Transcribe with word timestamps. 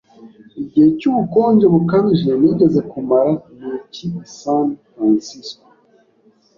Igihe 0.61 0.87
cy'ubukonje 0.99 1.65
bukabije 1.73 2.29
nigeze 2.39 2.79
kumara 2.91 3.31
ni 3.57 3.69
icyi 3.77 4.05
i 4.21 4.25
San 4.39 4.67
Francisco. 4.91 5.63